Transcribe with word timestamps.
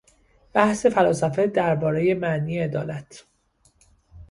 بحث 0.55 0.85
فلاسفه 0.87 1.45
دربارهی 1.47 2.13
معنی 2.13 2.59
عدالت 2.59 3.25